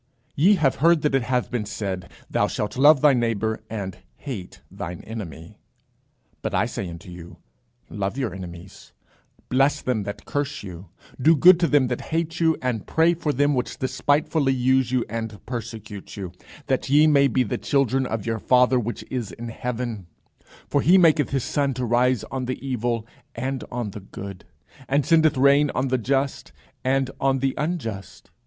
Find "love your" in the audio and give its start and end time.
7.87-8.33